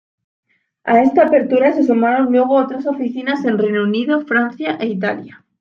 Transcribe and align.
A 0.83 1.03
esta 1.03 1.27
apertura 1.27 1.73
se 1.73 1.83
sumaron 1.83 2.31
luego 2.31 2.55
otras 2.55 2.87
oficinas 2.87 3.45
en 3.45 3.59
Reino 3.59 3.83
Unido, 3.83 4.25
Francia 4.25 4.75
e 4.79 4.87
Italia. 4.87 5.45